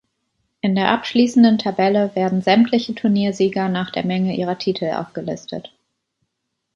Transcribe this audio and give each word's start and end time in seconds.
In 0.61 0.73
der 0.73 0.89
abschließenden 0.93 1.59
Tabelle 1.59 2.15
werden 2.15 2.41
sämtliche 2.41 2.95
Turniersieger 2.95 3.69
nach 3.69 3.91
der 3.91 4.03
Menge 4.03 4.35
ihrer 4.35 4.57
Titel 4.57 4.85
aufgelistet. 4.85 5.71